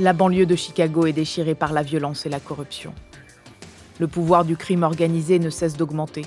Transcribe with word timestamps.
La 0.00 0.12
banlieue 0.12 0.46
de 0.46 0.54
Chicago 0.54 1.06
est 1.06 1.12
déchirée 1.12 1.56
par 1.56 1.72
la 1.72 1.82
violence 1.82 2.24
et 2.24 2.28
la 2.28 2.38
corruption. 2.38 2.94
Le 3.98 4.06
pouvoir 4.06 4.44
du 4.44 4.56
crime 4.56 4.84
organisé 4.84 5.40
ne 5.40 5.50
cesse 5.50 5.76
d'augmenter. 5.76 6.24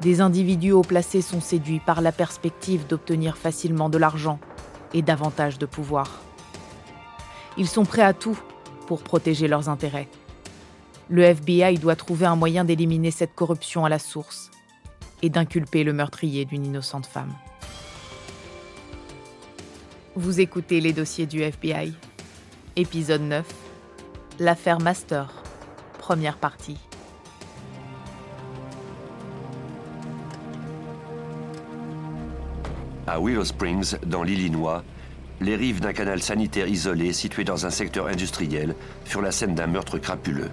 Des 0.00 0.20
individus 0.20 0.70
haut 0.70 0.82
placés 0.82 1.22
sont 1.22 1.40
séduits 1.40 1.80
par 1.84 2.00
la 2.02 2.12
perspective 2.12 2.86
d'obtenir 2.86 3.36
facilement 3.36 3.88
de 3.88 3.98
l'argent 3.98 4.38
et 4.94 5.02
davantage 5.02 5.58
de 5.58 5.66
pouvoir. 5.66 6.20
Ils 7.58 7.66
sont 7.66 7.84
prêts 7.84 8.02
à 8.02 8.12
tout 8.12 8.38
pour 8.86 9.02
protéger 9.02 9.48
leurs 9.48 9.68
intérêts. 9.68 10.08
Le 11.08 11.22
FBI 11.22 11.78
doit 11.78 11.96
trouver 11.96 12.26
un 12.26 12.36
moyen 12.36 12.64
d'éliminer 12.64 13.10
cette 13.10 13.34
corruption 13.34 13.84
à 13.84 13.88
la 13.88 13.98
source 13.98 14.52
et 15.20 15.30
d'inculper 15.30 15.82
le 15.82 15.92
meurtrier 15.92 16.44
d'une 16.44 16.64
innocente 16.64 17.06
femme. 17.06 17.32
Vous 20.14 20.40
écoutez 20.40 20.80
les 20.80 20.92
dossiers 20.92 21.26
du 21.26 21.42
FBI. 21.42 21.92
Épisode 22.78 23.22
9. 23.22 23.46
L'affaire 24.38 24.80
Master. 24.80 25.32
Première 25.98 26.36
partie. 26.36 26.76
À 33.06 33.18
Willow 33.18 33.46
Springs, 33.46 33.96
dans 34.04 34.22
l'Illinois, 34.22 34.84
les 35.40 35.56
rives 35.56 35.80
d'un 35.80 35.94
canal 35.94 36.20
sanitaire 36.20 36.68
isolé 36.68 37.14
situé 37.14 37.44
dans 37.44 37.64
un 37.64 37.70
secteur 37.70 38.08
industriel 38.08 38.74
furent 39.06 39.22
la 39.22 39.32
scène 39.32 39.54
d'un 39.54 39.68
meurtre 39.68 39.96
crapuleux. 39.96 40.50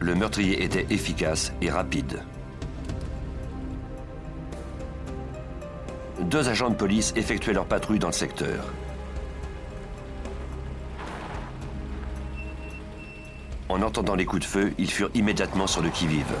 Le 0.00 0.14
meurtrier 0.14 0.62
était 0.62 0.84
efficace 0.90 1.54
et 1.62 1.70
rapide. 1.70 2.20
Deux 6.24 6.48
agents 6.48 6.70
de 6.70 6.74
police 6.74 7.12
effectuaient 7.16 7.52
leur 7.52 7.66
patrouille 7.66 7.98
dans 7.98 8.08
le 8.08 8.12
secteur. 8.12 8.64
En 13.68 13.82
entendant 13.82 14.14
les 14.14 14.24
coups 14.24 14.42
de 14.42 14.46
feu, 14.46 14.72
ils 14.78 14.90
furent 14.90 15.10
immédiatement 15.14 15.66
sur 15.66 15.82
le 15.82 15.90
qui-vive. 15.90 16.34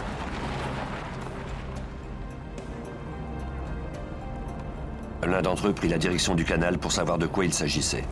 L'un 5.22 5.42
d'entre 5.42 5.68
eux 5.68 5.72
prit 5.72 5.88
la 5.88 5.98
direction 5.98 6.34
du 6.34 6.44
canal 6.44 6.78
pour 6.78 6.92
savoir 6.92 7.18
de 7.18 7.26
quoi 7.26 7.44
il 7.44 7.52
s'agissait. 7.52 8.04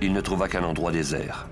Il 0.00 0.14
ne 0.14 0.20
trouva 0.20 0.48
qu'un 0.48 0.64
endroit 0.64 0.92
désert. 0.92 1.48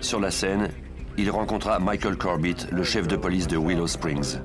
Sur 0.00 0.20
la 0.20 0.30
scène, 0.30 0.68
il 1.16 1.30
rencontra 1.30 1.78
Michael 1.78 2.16
Corbett, 2.16 2.68
le 2.70 2.82
chef 2.82 3.06
de 3.06 3.16
police 3.16 3.46
de 3.46 3.56
Willow 3.56 3.86
Springs. 3.86 4.38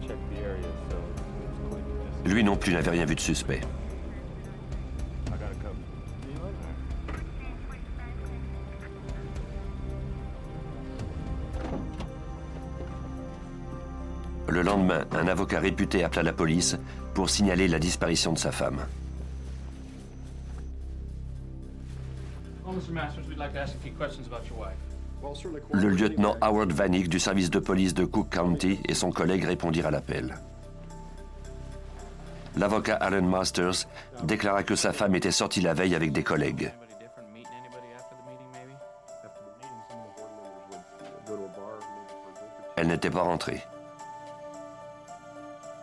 Lui 2.26 2.44
non 2.44 2.56
plus 2.56 2.74
n'avait 2.74 2.92
rien 2.92 3.06
vu 3.06 3.16
de 3.16 3.20
suspect. 3.20 3.62
Le 14.48 14.64
lendemain, 14.64 15.06
un 15.12 15.28
avocat 15.28 15.60
réputé 15.60 16.04
appela 16.04 16.24
la 16.24 16.34
police 16.34 16.78
pour 17.14 17.30
signaler 17.30 17.68
la 17.68 17.80
disparition 17.80 18.34
de 18.34 18.38
sa 18.38 18.52
femme. 18.52 18.80
Le 25.74 25.90
lieutenant 25.90 26.36
Howard 26.42 26.72
Vanik 26.72 27.10
du 27.10 27.20
service 27.20 27.50
de 27.50 27.60
police 27.60 27.94
de 27.94 28.06
Cook 28.06 28.30
County 28.30 28.80
et 28.88 28.94
son 28.94 29.12
collègue 29.12 29.44
répondirent 29.44 29.88
à 29.88 29.92
l'appel. 29.92 30.36
L'avocat 32.58 32.96
Alan 32.96 33.22
Masters 33.22 33.88
déclara 34.24 34.64
que 34.64 34.76
sa 34.76 34.94
femme 34.94 35.16
était 35.16 35.32
sortie 35.32 35.62
la 35.62 35.74
veille 35.74 35.96
avec 35.96 36.12
des 36.12 36.24
collègues. 36.24 36.72
Elle 42.76 42.88
n'était 42.88 43.10
pas 43.10 43.22
rentrée. 43.22 43.62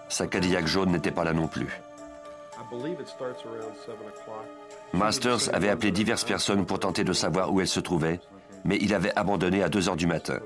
Sa 0.09 0.27
Cadillac 0.27 0.67
jaune 0.67 0.93
n'était 0.93 1.11
pas 1.11 1.25
là 1.25 1.35
non 1.35 1.47
plus. 1.47 1.69
Masters 4.93 5.55
avait 5.55 5.69
appelé 5.69 5.91
diverses 5.91 6.25
personnes 6.25 6.67
pour 6.67 6.81
tenter 6.81 7.05
de 7.05 7.13
savoir 7.13 7.53
où 7.53 7.61
elle 7.61 7.69
se 7.69 7.81
trouvait, 7.81 8.21
mais 8.65 8.79
il 8.81 8.95
avait 8.95 9.17
abandonné 9.17 9.63
à 9.63 9.69
2 9.69 9.89
heures 9.89 9.97
du 9.97 10.07
matin. 10.07 10.41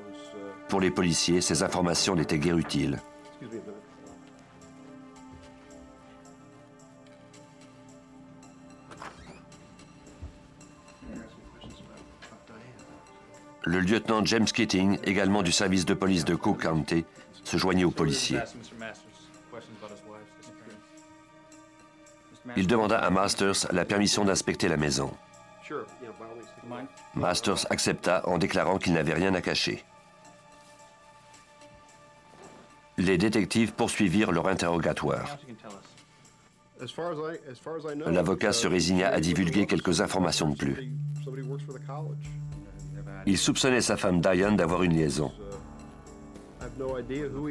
Pour 0.69 0.81
les 0.81 0.91
policiers, 0.91 1.41
ces 1.41 1.63
informations 1.63 2.15
n'étaient 2.15 2.39
guère 2.39 2.59
utiles. 2.59 2.99
Le 13.63 13.79
lieutenant 13.79 14.25
James 14.25 14.47
Keating, 14.47 14.99
également 15.05 15.43
du 15.43 15.53
service 15.53 15.85
de 15.85 15.95
police 15.95 16.25
de 16.25 16.35
Cook 16.35 16.63
County, 16.63 17.05
se 17.45 17.57
joignit 17.57 17.85
aux 17.85 17.91
policiers. 17.91 18.41
Il 22.57 22.67
demanda 22.67 22.99
à 22.99 23.11
Masters 23.11 23.67
la 23.73 23.85
permission 23.85 24.25
d'inspecter 24.25 24.69
la 24.69 24.77
maison. 24.77 25.13
Masters 27.15 27.67
accepta 27.71 28.27
en 28.27 28.39
déclarant 28.39 28.79
qu'il 28.79 28.95
n'avait 28.95 29.15
rien 29.15 29.35
à 29.35 29.41
cacher. 29.41 29.85
Les 32.97 33.19
détectives 33.19 33.73
poursuivirent 33.73 34.33
leur 34.33 34.49
interrogatoire. 34.49 35.39
L'avocat 38.07 38.53
se 38.53 38.67
résigna 38.67 39.09
à 39.09 39.21
divulguer 39.21 39.67
quelques 39.67 40.01
informations 40.01 40.51
de 40.51 40.57
plus. 40.57 40.91
Il 43.27 43.39
soupçonnait 43.39 43.81
sa 43.81 43.97
femme 43.97 44.21
Diane 44.21 44.57
d'avoir 44.57 44.83
une 44.83 44.95
liaison. 44.95 45.33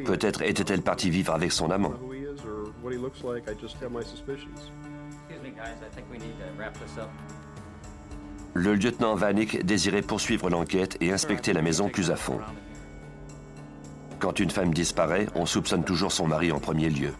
Peut-être 0.04 0.42
était-elle 0.42 0.82
partie 0.82 1.10
vivre 1.10 1.32
avec 1.32 1.52
son 1.52 1.70
amant. 1.70 1.94
Le 8.54 8.74
lieutenant 8.74 9.14
Vanik 9.14 9.64
désirait 9.64 10.02
poursuivre 10.02 10.50
l'enquête 10.50 10.96
et 11.00 11.12
inspecter 11.12 11.52
la 11.52 11.62
maison 11.62 11.88
plus 11.88 12.10
à 12.10 12.16
fond. 12.16 12.40
Quand 14.18 14.38
une 14.40 14.50
femme 14.50 14.74
disparaît, 14.74 15.26
on 15.34 15.46
soupçonne 15.46 15.84
toujours 15.84 16.12
son 16.12 16.26
mari 16.26 16.52
en 16.52 16.58
premier 16.58 16.90
lieu. 16.90 17.12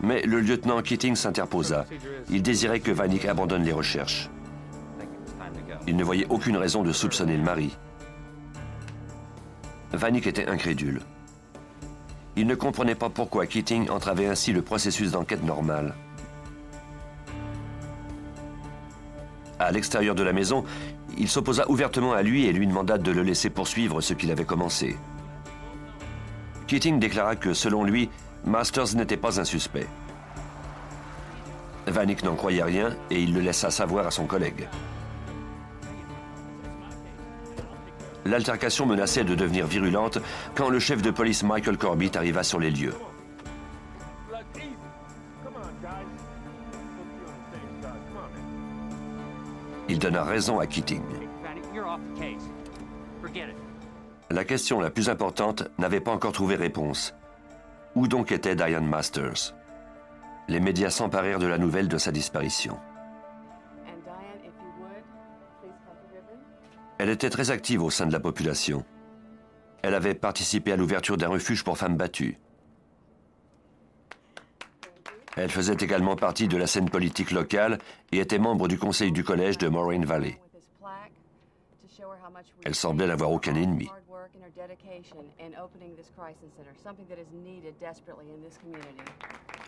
Mais 0.00 0.22
le 0.22 0.40
lieutenant 0.40 0.80
Keating 0.80 1.16
s'interposa. 1.16 1.86
Il 2.30 2.42
désirait 2.42 2.80
que 2.80 2.92
Vanik 2.92 3.24
abandonne 3.24 3.64
les 3.64 3.72
recherches. 3.72 4.30
Il 5.86 5.96
ne 5.96 6.04
voyait 6.04 6.26
aucune 6.28 6.56
raison 6.56 6.82
de 6.82 6.92
soupçonner 6.92 7.36
le 7.36 7.42
mari. 7.42 7.76
Vanik 9.92 10.26
était 10.26 10.46
incrédule. 10.46 11.00
Il 12.38 12.46
ne 12.46 12.54
comprenait 12.54 12.94
pas 12.94 13.10
pourquoi 13.10 13.48
Keating 13.48 13.90
entravait 13.90 14.28
ainsi 14.28 14.52
le 14.52 14.62
processus 14.62 15.10
d'enquête 15.10 15.42
normal. 15.42 15.96
À 19.58 19.72
l'extérieur 19.72 20.14
de 20.14 20.22
la 20.22 20.32
maison, 20.32 20.62
il 21.18 21.28
s'opposa 21.28 21.68
ouvertement 21.68 22.12
à 22.12 22.22
lui 22.22 22.46
et 22.46 22.52
lui 22.52 22.68
demanda 22.68 22.96
de 22.96 23.10
le 23.10 23.24
laisser 23.24 23.50
poursuivre 23.50 24.00
ce 24.00 24.14
qu'il 24.14 24.30
avait 24.30 24.44
commencé. 24.44 24.96
Keating 26.68 27.00
déclara 27.00 27.34
que, 27.34 27.54
selon 27.54 27.82
lui, 27.82 28.08
Masters 28.44 28.94
n'était 28.94 29.16
pas 29.16 29.40
un 29.40 29.44
suspect. 29.44 29.88
Vanik 31.88 32.22
n'en 32.22 32.36
croyait 32.36 32.62
rien 32.62 32.94
et 33.10 33.20
il 33.20 33.34
le 33.34 33.40
laissa 33.40 33.72
savoir 33.72 34.06
à 34.06 34.12
son 34.12 34.26
collègue. 34.26 34.68
L'altercation 38.28 38.84
menaçait 38.84 39.24
de 39.24 39.34
devenir 39.34 39.66
virulente 39.66 40.18
quand 40.54 40.68
le 40.68 40.78
chef 40.78 41.00
de 41.00 41.10
police 41.10 41.42
Michael 41.42 41.78
Corbett 41.78 42.14
arriva 42.14 42.42
sur 42.42 42.60
les 42.60 42.70
lieux. 42.70 42.94
Il 49.88 49.98
donna 49.98 50.24
raison 50.24 50.60
à 50.60 50.66
Keating. 50.66 51.02
La 54.28 54.44
question 54.44 54.80
la 54.80 54.90
plus 54.90 55.08
importante 55.08 55.64
n'avait 55.78 56.00
pas 56.00 56.12
encore 56.12 56.32
trouvé 56.32 56.56
réponse. 56.56 57.14
Où 57.94 58.08
donc 58.08 58.30
était 58.30 58.54
Diane 58.54 58.86
Masters? 58.86 59.54
Les 60.48 60.60
médias 60.60 60.90
s'emparèrent 60.90 61.38
de 61.38 61.46
la 61.46 61.56
nouvelle 61.56 61.88
de 61.88 61.96
sa 61.96 62.12
disparition. 62.12 62.78
Elle 66.98 67.10
était 67.10 67.30
très 67.30 67.50
active 67.50 67.82
au 67.82 67.90
sein 67.90 68.06
de 68.06 68.12
la 68.12 68.20
population. 68.20 68.84
Elle 69.82 69.94
avait 69.94 70.14
participé 70.14 70.72
à 70.72 70.76
l'ouverture 70.76 71.16
d'un 71.16 71.28
refuge 71.28 71.62
pour 71.62 71.78
femmes 71.78 71.96
battues. 71.96 72.38
Elle 75.36 75.50
faisait 75.50 75.76
également 75.78 76.16
partie 76.16 76.48
de 76.48 76.56
la 76.56 76.66
scène 76.66 76.90
politique 76.90 77.30
locale 77.30 77.78
et 78.10 78.18
était 78.18 78.40
membre 78.40 78.66
du 78.66 78.76
conseil 78.76 79.12
du 79.12 79.22
collège 79.22 79.56
de 79.58 79.68
Moraine 79.68 80.04
Valley. 80.04 80.40
Elle 82.64 82.74
semblait 82.74 83.06
n'avoir 83.06 83.30
aucun 83.30 83.54
ennemi. 83.54 83.88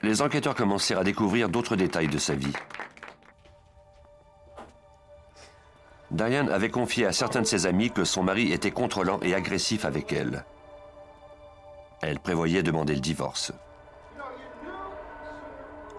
Les 0.03 0.23
enquêteurs 0.23 0.55
commencèrent 0.57 0.99
à 0.99 1.05
découvrir 1.05 1.49
d'autres 1.49 1.77
détails 1.77 2.09
de 2.09 2.19
sa 2.19 2.35
vie. 2.35 2.53
Diane 6.11 6.49
avait 6.49 6.71
confié 6.71 7.07
à 7.07 7.13
certains 7.13 7.43
de 7.43 7.47
ses 7.47 7.67
amis 7.67 7.91
que 7.91 8.05
son 8.05 8.23
mari 8.23 8.53
était 8.53 8.73
contrôlant 8.73 9.21
et 9.23 9.35
agressif 9.35 9.85
avec 9.85 10.13
elle. 10.13 10.45
Elle 12.03 12.19
prévoyait 12.19 12.63
demander 12.63 12.95
le 12.95 13.01
divorce. 13.01 13.53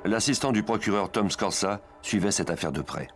L'assistant 0.03 0.51
du 0.51 0.63
procureur 0.63 1.11
Tom 1.11 1.29
Scorsa 1.29 1.79
suivait 2.01 2.31
cette 2.31 2.49
affaire 2.49 2.71
de 2.71 2.81
près. 2.81 3.07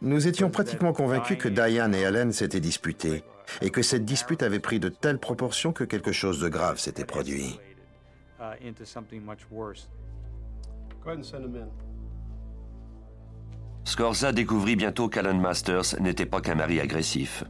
Nous 0.00 0.28
étions 0.28 0.50
pratiquement 0.50 0.92
convaincus 0.92 1.38
que 1.38 1.48
Diane 1.48 1.94
et 1.94 2.04
Allen 2.04 2.32
s'étaient 2.32 2.60
disputés 2.60 3.24
et 3.60 3.70
que 3.70 3.82
cette 3.82 4.04
dispute 4.04 4.42
avait 4.42 4.60
pris 4.60 4.80
de 4.80 4.88
telles 4.88 5.18
proportions 5.18 5.72
que 5.72 5.84
quelque 5.84 6.12
chose 6.12 6.40
de 6.40 6.48
grave 6.48 6.78
s'était 6.78 7.04
produit. 7.04 7.58
Scorza 13.84 14.32
découvrit 14.32 14.76
bientôt 14.76 15.08
qu'Alan 15.08 15.34
Masters 15.34 16.00
n'était 16.00 16.26
pas 16.26 16.40
qu'un 16.40 16.54
mari 16.54 16.80
agressif. 16.80 17.44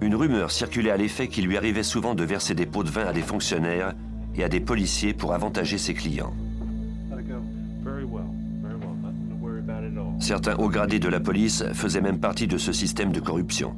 Une 0.00 0.14
rumeur 0.14 0.52
circulait 0.52 0.92
à 0.92 0.96
l'effet 0.96 1.26
qu'il 1.26 1.46
lui 1.46 1.56
arrivait 1.56 1.82
souvent 1.82 2.14
de 2.14 2.22
verser 2.22 2.54
des 2.54 2.66
pots 2.66 2.84
de 2.84 2.90
vin 2.90 3.06
à 3.06 3.12
des 3.12 3.22
fonctionnaires 3.22 3.94
et 4.36 4.44
à 4.44 4.48
des 4.48 4.60
policiers 4.60 5.12
pour 5.12 5.34
avantager 5.34 5.76
ses 5.76 5.94
clients. 5.94 6.32
Certains 10.20 10.56
hauts 10.56 10.68
gradés 10.68 11.00
de 11.00 11.08
la 11.08 11.20
police 11.20 11.64
faisaient 11.72 12.00
même 12.00 12.20
partie 12.20 12.46
de 12.46 12.58
ce 12.58 12.72
système 12.72 13.12
de 13.12 13.20
corruption. 13.20 13.74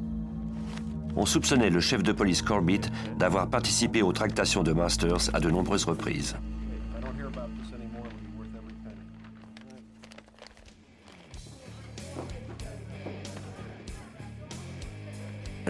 On 1.15 1.25
soupçonnait 1.25 1.69
le 1.69 1.79
chef 1.79 2.03
de 2.03 2.11
police 2.11 2.41
Corbett 2.41 2.89
d'avoir 3.17 3.49
participé 3.49 4.01
aux 4.01 4.13
tractations 4.13 4.63
de 4.63 4.71
Masters 4.71 5.33
à 5.33 5.39
de 5.39 5.49
nombreuses 5.49 5.85
reprises. 5.85 6.35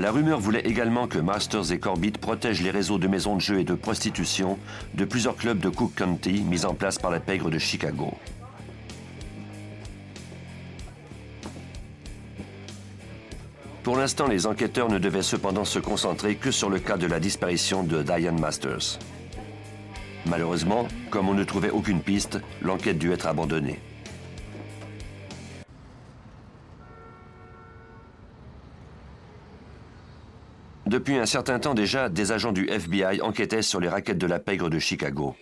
La 0.02 0.12
rumeur 0.12 0.40
voulait 0.40 0.62
également 0.62 1.08
que 1.08 1.20
Masters 1.20 1.72
et 1.72 1.78
Corbett 1.78 2.18
protègent 2.18 2.64
les 2.64 2.72
réseaux 2.72 2.98
de 2.98 3.08
maisons 3.08 3.36
de 3.36 3.42
jeu 3.42 3.60
et 3.60 3.64
de 3.64 3.76
prostitution 3.76 4.58
de 4.96 5.06
plusieurs 5.06 5.36
clubs 5.36 5.60
de 5.60 5.70
Cook 5.70 5.94
County 5.94 6.42
mis 6.42 6.66
en 6.66 6.74
place 6.74 6.98
par 6.98 7.12
la 7.12 7.20
pègre 7.20 7.52
de 7.52 7.60
Chicago. 7.60 8.12
Pour 13.84 13.96
l'instant, 13.96 14.28
les 14.28 14.48
enquêteurs 14.48 14.90
ne 14.90 14.98
devaient 14.98 15.22
cependant 15.22 15.66
se 15.66 15.78
concentrer 15.78 16.34
que 16.34 16.50
sur 16.50 16.72
le 16.72 16.80
cas 16.80 16.98
de 16.98 17.06
la 17.06 17.20
disparition 17.20 17.84
de 17.84 18.02
Diane 18.02 18.40
Masters. 18.40 18.98
Malheureusement, 20.26 20.88
comme 21.12 21.30
on 21.30 21.36
ne 21.36 21.44
trouvait 21.44 21.70
aucune 21.70 22.02
piste, 22.02 22.40
l'enquête 22.64 22.98
dut 22.98 23.12
être 23.12 23.28
abandonnée. 23.28 23.80
Depuis 30.92 31.16
un 31.16 31.26
certain 31.26 31.58
temps 31.58 31.74
déjà, 31.74 32.10
des 32.10 32.34
agents 32.34 32.52
du 32.52 32.68
FBI 32.68 33.22
enquêtaient 33.22 33.62
sur 33.62 33.80
les 33.80 33.88
raquettes 33.88 34.18
de 34.18 34.28
la 34.28 34.40
pègre 34.40 34.70
de 34.70 34.78
Chicago. 34.78 35.38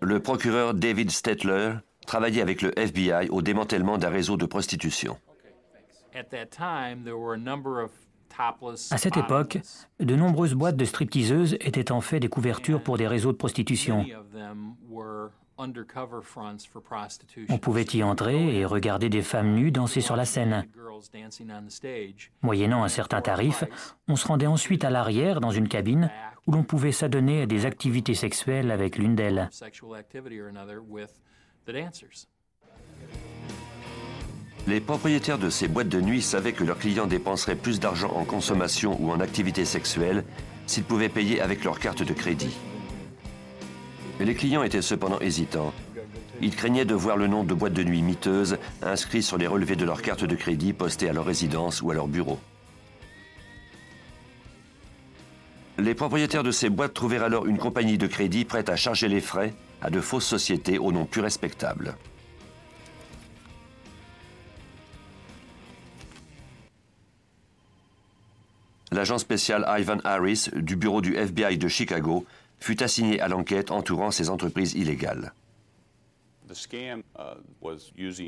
Le 0.00 0.20
procureur 0.20 0.74
David 0.74 1.10
Stetler 1.10 1.72
travaillait 2.06 2.42
avec 2.42 2.62
le 2.62 2.78
FBI 2.78 3.28
au 3.30 3.42
démantèlement 3.42 3.98
d'un 3.98 4.10
réseau 4.10 4.36
de 4.36 4.46
prostitution. 4.46 5.18
À 8.92 8.98
cette 8.98 9.16
époque, 9.16 9.58
de 9.98 10.14
nombreuses 10.14 10.54
boîtes 10.54 10.76
de 10.76 10.84
stripteaseuses 10.84 11.54
étaient 11.60 11.90
en 11.90 12.00
fait 12.00 12.20
des 12.20 12.28
couvertures 12.28 12.84
pour 12.84 12.98
des 12.98 13.08
réseaux 13.08 13.32
de 13.32 13.36
prostitution. 13.36 14.06
On 17.48 17.58
pouvait 17.58 17.86
y 17.92 18.02
entrer 18.02 18.56
et 18.56 18.64
regarder 18.64 19.08
des 19.08 19.22
femmes 19.22 19.54
nues 19.54 19.72
danser 19.72 20.00
sur 20.00 20.14
la 20.14 20.24
scène. 20.24 20.64
Moyennant 22.42 22.84
un 22.84 22.88
certain 22.88 23.20
tarif, 23.20 23.64
on 24.06 24.16
se 24.16 24.26
rendait 24.26 24.46
ensuite 24.46 24.84
à 24.84 24.90
l'arrière 24.90 25.40
dans 25.40 25.50
une 25.50 25.68
cabine 25.68 26.10
où 26.46 26.52
l'on 26.52 26.62
pouvait 26.62 26.92
s'adonner 26.92 27.42
à 27.42 27.46
des 27.46 27.66
activités 27.66 28.14
sexuelles 28.14 28.70
avec 28.70 28.98
l'une 28.98 29.16
d'elles. 29.16 29.50
Les 34.66 34.80
propriétaires 34.80 35.38
de 35.38 35.50
ces 35.50 35.66
boîtes 35.66 35.88
de 35.88 36.00
nuit 36.00 36.22
savaient 36.22 36.52
que 36.52 36.64
leurs 36.64 36.78
clients 36.78 37.06
dépenseraient 37.06 37.56
plus 37.56 37.80
d'argent 37.80 38.12
en 38.14 38.24
consommation 38.24 38.96
ou 39.00 39.10
en 39.10 39.18
activités 39.18 39.64
sexuelles 39.64 40.24
s'ils 40.66 40.84
pouvaient 40.84 41.08
payer 41.08 41.40
avec 41.40 41.64
leur 41.64 41.78
carte 41.78 42.02
de 42.02 42.12
crédit. 42.12 42.54
Les 44.20 44.34
clients 44.34 44.64
étaient 44.64 44.82
cependant 44.82 45.20
hésitants. 45.20 45.72
Ils 46.40 46.54
craignaient 46.54 46.84
de 46.84 46.94
voir 46.94 47.16
le 47.16 47.28
nom 47.28 47.44
de 47.44 47.54
boîtes 47.54 47.72
de 47.72 47.84
nuit 47.84 48.02
miteuses 48.02 48.58
inscrits 48.82 49.22
sur 49.22 49.38
les 49.38 49.46
relevés 49.46 49.76
de 49.76 49.84
leur 49.84 50.02
carte 50.02 50.24
de 50.24 50.34
crédit 50.34 50.72
postées 50.72 51.08
à 51.08 51.12
leur 51.12 51.24
résidence 51.24 51.82
ou 51.82 51.90
à 51.90 51.94
leur 51.94 52.08
bureau. 52.08 52.38
Les 55.78 55.94
propriétaires 55.94 56.42
de 56.42 56.50
ces 56.50 56.68
boîtes 56.68 56.94
trouvèrent 56.94 57.22
alors 57.22 57.46
une 57.46 57.58
compagnie 57.58 57.98
de 57.98 58.08
crédit 58.08 58.44
prête 58.44 58.68
à 58.68 58.74
charger 58.74 59.06
les 59.06 59.20
frais 59.20 59.54
à 59.80 59.90
de 59.90 60.00
fausses 60.00 60.26
sociétés 60.26 60.78
au 60.78 60.90
nom 60.90 61.04
plus 61.04 61.20
respectable. 61.20 61.94
L'agent 68.90 69.18
spécial 69.18 69.64
Ivan 69.68 69.98
Harris 70.02 70.48
du 70.56 70.74
bureau 70.74 71.00
du 71.00 71.14
FBI 71.14 71.58
de 71.58 71.68
Chicago 71.68 72.26
fut 72.60 72.82
assigné 72.82 73.20
à 73.20 73.28
l'enquête 73.28 73.70
entourant 73.70 74.10
ces 74.10 74.30
entreprises 74.30 74.74
illégales. 74.74 75.32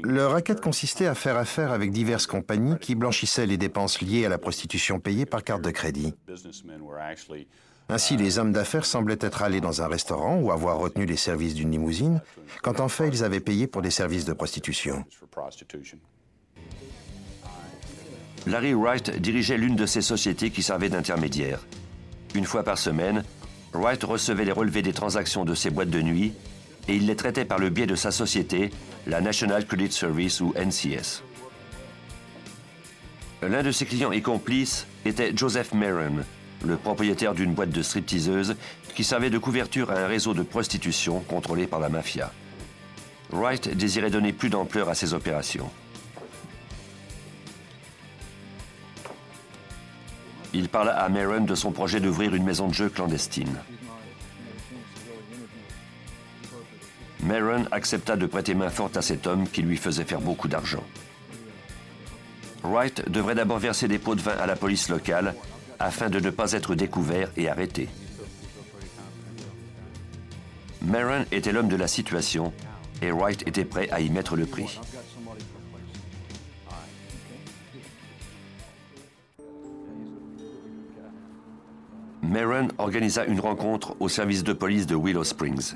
Le 0.04 0.26
racket 0.26 0.60
consistait 0.60 1.06
à 1.06 1.14
faire 1.14 1.36
affaire 1.36 1.72
avec 1.72 1.90
diverses 1.90 2.26
compagnies 2.26 2.78
qui 2.78 2.94
blanchissaient 2.94 3.46
les 3.46 3.56
dépenses 3.56 4.02
liées 4.02 4.26
à 4.26 4.28
la 4.28 4.38
prostitution 4.38 5.00
payée 5.00 5.24
par 5.26 5.42
carte 5.42 5.62
de 5.62 5.70
crédit. 5.70 6.14
Ainsi, 7.88 8.16
les 8.16 8.38
hommes 8.38 8.52
d'affaires 8.52 8.84
semblaient 8.84 9.18
être 9.20 9.42
allés 9.42 9.60
dans 9.60 9.82
un 9.82 9.88
restaurant 9.88 10.38
ou 10.38 10.52
avoir 10.52 10.78
retenu 10.78 11.06
les 11.06 11.16
services 11.16 11.54
d'une 11.54 11.72
limousine, 11.72 12.20
quand 12.62 12.78
en 12.78 12.88
fait 12.88 13.08
ils 13.08 13.24
avaient 13.24 13.40
payé 13.40 13.66
pour 13.66 13.82
des 13.82 13.90
services 13.90 14.24
de 14.24 14.32
prostitution. 14.32 15.04
Larry 18.46 18.74
Wright 18.74 19.10
dirigeait 19.20 19.58
l'une 19.58 19.76
de 19.76 19.86
ces 19.86 20.02
sociétés 20.02 20.50
qui 20.50 20.62
servait 20.62 20.88
d'intermédiaire. 20.88 21.60
Une 22.34 22.44
fois 22.44 22.62
par 22.62 22.78
semaine, 22.78 23.24
Wright 23.72 24.02
recevait 24.02 24.44
les 24.44 24.52
relevés 24.52 24.82
des 24.82 24.92
transactions 24.92 25.44
de 25.44 25.54
ses 25.54 25.70
boîtes 25.70 25.90
de 25.90 26.02
nuit 26.02 26.32
et 26.88 26.96
il 26.96 27.06
les 27.06 27.16
traitait 27.16 27.44
par 27.44 27.58
le 27.58 27.70
biais 27.70 27.86
de 27.86 27.94
sa 27.94 28.10
société, 28.10 28.70
la 29.06 29.20
National 29.20 29.66
Credit 29.66 29.92
Service 29.92 30.40
ou 30.40 30.52
NCS. 30.56 31.22
L'un 33.42 33.62
de 33.62 33.70
ses 33.70 33.86
clients 33.86 34.12
et 34.12 34.22
complices 34.22 34.86
était 35.04 35.32
Joseph 35.34 35.72
Maron, 35.72 36.24
le 36.66 36.76
propriétaire 36.76 37.34
d'une 37.34 37.54
boîte 37.54 37.70
de 37.70 37.82
stripteaseuses 37.82 38.56
qui 38.94 39.04
servait 39.04 39.30
de 39.30 39.38
couverture 39.38 39.90
à 39.90 40.00
un 40.00 40.06
réseau 40.06 40.34
de 40.34 40.42
prostitution 40.42 41.20
contrôlé 41.20 41.66
par 41.66 41.80
la 41.80 41.88
mafia. 41.88 42.32
Wright 43.30 43.74
désirait 43.76 44.10
donner 44.10 44.32
plus 44.32 44.50
d'ampleur 44.50 44.88
à 44.88 44.94
ses 44.94 45.14
opérations. 45.14 45.70
Il 50.52 50.68
parla 50.68 50.92
à 50.92 51.08
Maron 51.08 51.44
de 51.44 51.54
son 51.54 51.70
projet 51.70 52.00
d'ouvrir 52.00 52.34
une 52.34 52.44
maison 52.44 52.68
de 52.68 52.74
jeu 52.74 52.88
clandestine. 52.88 53.56
Maron 57.22 57.66
accepta 57.70 58.16
de 58.16 58.26
prêter 58.26 58.54
main 58.54 58.70
forte 58.70 58.96
à 58.96 59.02
cet 59.02 59.26
homme 59.26 59.46
qui 59.48 59.62
lui 59.62 59.76
faisait 59.76 60.04
faire 60.04 60.20
beaucoup 60.20 60.48
d'argent. 60.48 60.82
Wright 62.64 63.08
devrait 63.08 63.34
d'abord 63.34 63.58
verser 63.58 63.88
des 63.88 63.98
pots 63.98 64.14
de 64.14 64.20
vin 64.20 64.36
à 64.36 64.46
la 64.46 64.56
police 64.56 64.88
locale 64.88 65.34
afin 65.78 66.10
de 66.10 66.18
ne 66.18 66.30
pas 66.30 66.52
être 66.52 66.74
découvert 66.74 67.30
et 67.36 67.48
arrêté. 67.48 67.88
Maron 70.82 71.24
était 71.30 71.52
l'homme 71.52 71.68
de 71.68 71.76
la 71.76 71.88
situation 71.88 72.52
et 73.02 73.12
Wright 73.12 73.46
était 73.46 73.64
prêt 73.64 73.88
à 73.90 74.00
y 74.00 74.10
mettre 74.10 74.36
le 74.36 74.46
prix. 74.46 74.80
Maron 82.30 82.68
organisa 82.78 83.26
une 83.26 83.40
rencontre 83.40 83.96
au 83.98 84.08
service 84.08 84.44
de 84.44 84.52
police 84.52 84.86
de 84.86 84.94
Willow 84.94 85.24
Springs. 85.24 85.74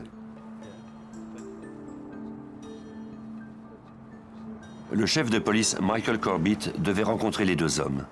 Le 4.92 5.04
chef 5.04 5.30
de 5.30 5.40
police 5.40 5.76
Michael 5.80 6.20
Corbett 6.20 6.80
devait 6.80 7.02
rencontrer 7.02 7.44
les 7.44 7.56
deux 7.56 7.80
hommes. 7.80 8.06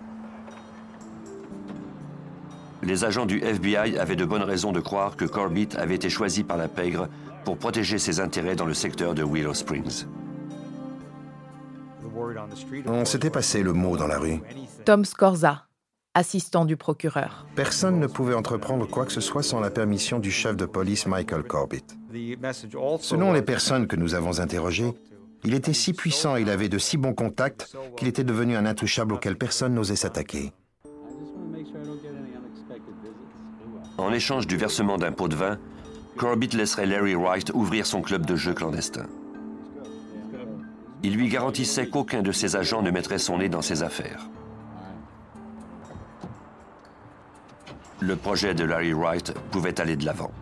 Les 2.82 3.04
agents 3.04 3.26
du 3.26 3.38
FBI 3.38 3.96
avaient 3.96 4.16
de 4.16 4.24
bonnes 4.24 4.42
raisons 4.42 4.72
de 4.72 4.80
croire 4.80 5.16
que 5.16 5.24
Corbett 5.24 5.76
avait 5.76 5.94
été 5.94 6.10
choisi 6.10 6.42
par 6.42 6.56
la 6.56 6.66
pègre 6.66 7.08
pour 7.44 7.58
protéger 7.58 7.98
ses 7.98 8.18
intérêts 8.18 8.56
dans 8.56 8.66
le 8.66 8.74
secteur 8.74 9.14
de 9.14 9.22
Willow 9.22 9.54
Springs. 9.54 10.06
On 12.86 13.04
s'était 13.04 13.30
passé 13.30 13.62
le 13.62 13.72
mot 13.72 13.96
dans 13.96 14.08
la 14.08 14.18
rue. 14.18 14.40
Tom 14.84 15.04
Scorza, 15.04 15.66
assistant 16.14 16.64
du 16.64 16.76
procureur. 16.76 17.46
Personne 17.54 17.98
ne 17.98 18.06
pouvait 18.06 18.34
entreprendre 18.34 18.86
quoi 18.86 19.06
que 19.06 19.12
ce 19.12 19.20
soit 19.20 19.42
sans 19.42 19.60
la 19.60 19.70
permission 19.70 20.18
du 20.18 20.30
chef 20.30 20.56
de 20.56 20.66
police 20.66 21.06
Michael 21.06 21.42
Corbett. 21.42 21.84
Selon 23.00 23.32
les 23.32 23.42
personnes 23.42 23.86
que 23.86 23.96
nous 23.96 24.14
avons 24.14 24.40
interrogées, 24.40 24.92
il 25.44 25.54
était 25.54 25.72
si 25.72 25.92
puissant 25.92 26.36
et 26.36 26.42
il 26.42 26.50
avait 26.50 26.68
de 26.68 26.78
si 26.78 26.96
bons 26.96 27.14
contacts 27.14 27.74
qu'il 27.96 28.08
était 28.08 28.24
devenu 28.24 28.56
un 28.56 28.66
intouchable 28.66 29.14
auquel 29.14 29.36
personne 29.36 29.74
n'osait 29.74 29.96
s'attaquer. 29.96 30.52
En 33.98 34.12
échange 34.12 34.46
du 34.46 34.56
versement 34.56 34.98
d'un 34.98 35.12
pot 35.12 35.28
de 35.28 35.36
vin, 35.36 35.58
Corbett 36.16 36.54
laisserait 36.54 36.86
Larry 36.86 37.14
Wright 37.14 37.50
ouvrir 37.54 37.86
son 37.86 38.02
club 38.02 38.26
de 38.26 38.36
jeu 38.36 38.52
clandestin. 38.52 39.06
Il 41.02 41.16
lui 41.16 41.28
garantissait 41.28 41.88
qu'aucun 41.88 42.22
de 42.22 42.32
ses 42.32 42.54
agents 42.54 42.82
ne 42.82 42.90
mettrait 42.90 43.18
son 43.18 43.38
nez 43.38 43.48
dans 43.48 43.62
ses 43.62 43.82
affaires. 43.82 44.28
Le 48.02 48.16
projet 48.16 48.52
de 48.52 48.64
Larry 48.64 48.92
Wright 48.92 49.32
pouvait 49.52 49.80
aller 49.80 49.94
de 49.94 50.04
l'avant. 50.04 50.32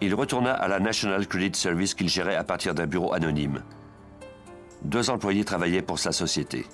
Il 0.00 0.14
retourna 0.14 0.54
à 0.54 0.66
la 0.66 0.80
National 0.80 1.26
Credit 1.26 1.58
Service 1.58 1.92
qu'il 1.92 2.08
gérait 2.08 2.36
à 2.36 2.42
partir 2.42 2.74
d'un 2.74 2.86
bureau 2.86 3.12
anonyme. 3.12 3.62
Deux 4.80 5.10
employés 5.10 5.44
travaillaient 5.44 5.82
pour 5.82 5.98
sa 5.98 6.10
société. 6.10 6.64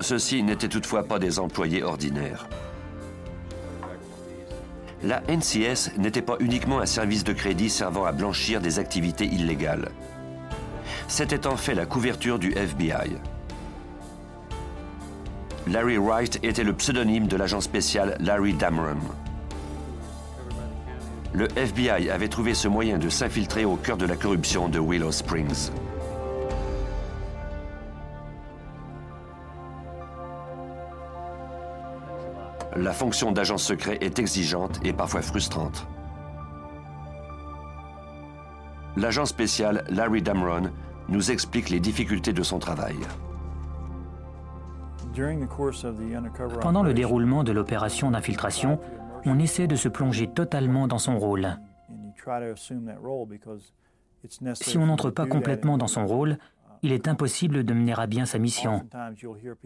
Ceux-ci 0.00 0.42
n'étaient 0.42 0.68
toutefois 0.68 1.04
pas 1.04 1.20
des 1.20 1.38
employés 1.38 1.84
ordinaires. 1.84 2.48
La 5.04 5.22
NCS 5.28 5.96
n'était 5.98 6.22
pas 6.22 6.36
uniquement 6.40 6.80
un 6.80 6.86
service 6.86 7.22
de 7.22 7.32
crédit 7.32 7.70
servant 7.70 8.06
à 8.06 8.10
blanchir 8.10 8.60
des 8.60 8.80
activités 8.80 9.26
illégales. 9.26 9.92
C'était 11.08 11.46
en 11.46 11.56
fait 11.56 11.74
la 11.74 11.86
couverture 11.86 12.38
du 12.38 12.52
FBI. 12.52 13.16
Larry 15.66 15.96
Wright 15.96 16.38
était 16.42 16.64
le 16.64 16.74
pseudonyme 16.74 17.26
de 17.26 17.36
l'agent 17.36 17.62
spécial 17.62 18.16
Larry 18.20 18.52
Dameron. 18.52 18.98
Le 21.32 21.48
FBI 21.58 22.10
avait 22.10 22.28
trouvé 22.28 22.54
ce 22.54 22.68
moyen 22.68 22.98
de 22.98 23.08
s'infiltrer 23.08 23.64
au 23.64 23.76
cœur 23.76 23.96
de 23.96 24.06
la 24.06 24.16
corruption 24.16 24.68
de 24.68 24.78
Willow 24.78 25.10
Springs. 25.10 25.70
La 32.76 32.92
fonction 32.92 33.32
d'agent 33.32 33.58
secret 33.58 33.98
est 34.02 34.18
exigeante 34.18 34.78
et 34.84 34.92
parfois 34.92 35.22
frustrante. 35.22 35.86
L'agent 38.96 39.26
spécial 39.26 39.84
Larry 39.88 40.22
Damron 40.22 40.70
nous 41.08 41.30
explique 41.30 41.70
les 41.70 41.80
difficultés 41.80 42.32
de 42.32 42.42
son 42.42 42.58
travail. 42.58 42.96
Pendant 46.60 46.82
le 46.82 46.94
déroulement 46.94 47.44
de 47.44 47.52
l'opération 47.52 48.10
d'infiltration, 48.10 48.78
on 49.24 49.38
essaie 49.38 49.66
de 49.66 49.76
se 49.76 49.88
plonger 49.88 50.28
totalement 50.28 50.86
dans 50.86 50.98
son 50.98 51.18
rôle. 51.18 51.58
Si 54.54 54.78
on 54.78 54.86
n'entre 54.86 55.10
pas 55.10 55.26
complètement 55.26 55.78
dans 55.78 55.86
son 55.86 56.06
rôle, 56.06 56.38
il 56.82 56.92
est 56.92 57.08
impossible 57.08 57.64
de 57.64 57.74
mener 57.74 57.94
à 57.96 58.06
bien 58.06 58.24
sa 58.24 58.38
mission. 58.38 58.86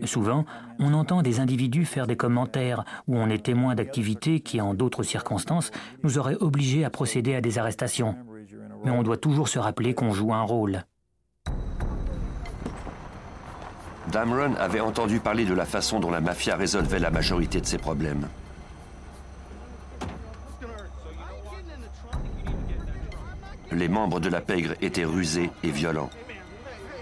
Souvent, 0.05 0.45
on 0.79 0.95
entend 0.95 1.23
des 1.23 1.41
individus 1.41 1.85
faire 1.85 2.07
des 2.07 2.17
commentaires 2.17 2.85
où 3.07 3.17
on 3.17 3.29
est 3.29 3.45
témoin 3.45 3.75
d'activités 3.75 4.41
qui, 4.41 4.61
en 4.61 4.75
d'autres 4.75 5.03
circonstances, 5.03 5.71
nous 6.03 6.19
auraient 6.19 6.37
obligés 6.37 6.85
à 6.85 6.91
procéder 6.91 7.35
à 7.35 7.41
des 7.41 7.59
arrestations. 7.59 8.15
Mais 8.85 8.91
on 8.91 9.03
doit 9.03 9.19
toujours 9.19 9.49
se 9.49 9.59
rappeler 9.59 9.95
qu'on 9.95 10.13
joue 10.13 10.33
un 10.33 10.43
rôle. 10.43 10.85
Damron 14.11 14.55
avait 14.59 14.81
entendu 14.81 15.21
parler 15.21 15.45
de 15.45 15.55
la 15.55 15.65
façon 15.65 16.01
dont 16.01 16.11
la 16.11 16.21
mafia 16.21 16.57
résolvait 16.57 16.99
la 16.99 17.11
majorité 17.11 17.61
de 17.61 17.67
ses 17.67 17.79
problèmes. 17.79 18.29
Les 23.71 23.89
membres 23.89 24.21
de 24.21 24.29
la 24.29 24.41
pègre 24.41 24.75
étaient 24.83 25.05
rusés 25.05 25.51
et 25.63 25.71
violents. 25.71 26.11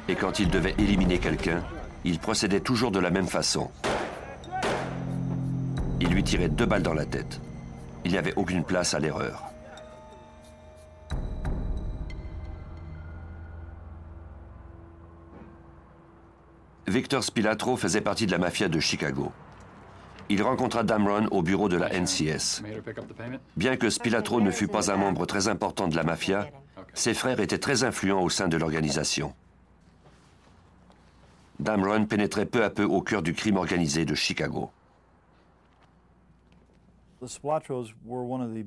Et 0.09 0.15
quand 0.15 0.39
ils 0.39 0.51
devaient 0.51 0.75
éliminer 0.79 1.19
quelqu'un, 1.19 1.63
ils 2.05 2.19
procédaient 2.19 2.61
toujours 2.61 2.91
de 2.91 3.01
la 3.01 3.11
même 3.11 3.27
façon. 3.27 3.71
Ils 6.01 6.09
lui 6.09 6.23
tiraient 6.23 6.49
deux 6.49 6.67
balles 6.67 6.83
dans 6.83 6.95
la 6.95 7.07
tête. 7.07 7.41
Il 8.05 8.13
n'y 8.13 8.19
avait 8.19 8.35
aucune 8.37 8.65
place 8.65 8.95
à 8.95 8.99
l'erreur. 8.99 9.50
Victor 16.91 17.23
Spilatro 17.23 17.77
faisait 17.77 18.01
partie 18.01 18.27
de 18.27 18.33
la 18.33 18.39
mafia 18.39 18.69
de 18.69 18.81
Chicago. 18.81 19.31
Il 20.29 20.43
rencontra 20.43 20.83
Damron 20.83 21.29
au 21.31 21.41
bureau 21.41 21.69
de 21.69 21.77
la 21.77 21.89
NCS. 21.89 22.65
Bien 23.57 23.77
que 23.77 23.91
Spilatro 23.91 24.41
ne 24.41 24.51
fût 24.51 24.67
pas 24.67 24.91
un 24.91 24.97
membre 24.97 25.25
très 25.25 25.47
important 25.47 25.87
de 25.87 25.95
la 25.95 26.03
mafia, 26.03 26.49
ses 26.93 27.15
frères 27.15 27.39
étaient 27.39 27.59
très 27.59 27.85
influents 27.85 28.21
au 28.21 28.29
sein 28.29 28.49
de 28.49 28.57
l'organisation. 28.57 29.35
Damron 31.61 32.07
pénétrait 32.07 32.47
peu 32.47 32.65
à 32.65 32.71
peu 32.71 32.83
au 32.83 33.03
cœur 33.03 33.23
du 33.23 33.35
crime 33.35 33.57
organisé 33.57 34.05
de 34.05 34.17
Chicago. 34.17 34.73